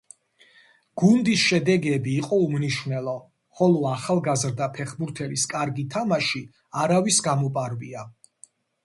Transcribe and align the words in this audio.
გუნდის 0.99 1.41
შედეგები 1.49 2.15
იყო 2.21 2.39
უმნიშვნელო, 2.45 3.13
ხოლო 3.59 3.83
ახალგაზრდა 3.89 4.69
ფეხბურთელის 4.79 5.45
კარგი 5.53 5.85
თამაში 5.97 6.43
არავის 6.85 7.21
გამოპარვია. 7.29 8.07